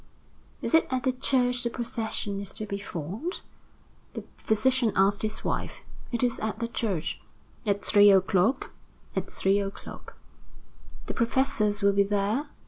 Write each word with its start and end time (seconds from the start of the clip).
"Is 0.63 0.73
it 0.73 0.87
at 0.89 1.03
the 1.03 1.11
church 1.11 1.61
the 1.61 1.69
procession 1.69 2.41
is 2.41 2.53
to 2.53 2.65
be 2.65 2.79
formed?" 2.79 3.43
the 4.15 4.23
physician 4.37 4.91
asked 4.95 5.21
his 5.21 5.45
wife. 5.45 5.81
"It 6.11 6.23
is 6.23 6.39
at 6.39 6.57
the 6.57 6.67
church." 6.67 7.21
"At 7.67 7.85
three 7.85 8.09
o'clock?" 8.09 8.71
"At 9.15 9.29
three 9.29 9.59
o'clock." 9.59 10.17
"The 11.05 11.13
professors 11.13 11.83
will 11.83 11.93
be 11.93 12.01
there?" 12.01 12.47